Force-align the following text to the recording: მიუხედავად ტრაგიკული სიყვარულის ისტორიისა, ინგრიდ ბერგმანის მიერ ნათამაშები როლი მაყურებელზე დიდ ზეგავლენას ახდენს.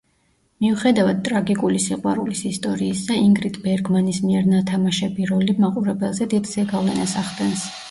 მიუხედავად 0.65 1.19
ტრაგიკული 1.27 1.81
სიყვარულის 1.83 2.41
ისტორიისა, 2.53 3.19
ინგრიდ 3.27 3.61
ბერგმანის 3.67 4.23
მიერ 4.25 4.51
ნათამაშები 4.55 5.31
როლი 5.35 5.59
მაყურებელზე 5.63 6.31
დიდ 6.35 6.53
ზეგავლენას 6.57 7.17
ახდენს. 7.25 7.71